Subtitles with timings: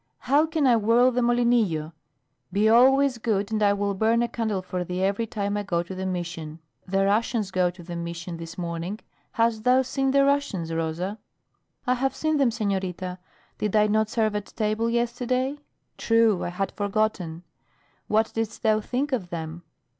[0.21, 1.93] How can I whirl the molinillo?
[2.51, 5.83] Be always good and I will burn a candle for thee every time I go
[5.83, 6.57] to the Mission.
[6.87, 8.99] The Russians go to the Mission this morning.
[9.33, 11.19] Hast thou seen the Russians, Rosa?"
[11.85, 13.19] "I have seen them, senorita.
[13.59, 15.59] Did I not serve at table yesterday?"
[15.99, 17.43] "True; I had forgotten.
[18.07, 19.61] What didst thou think of them?"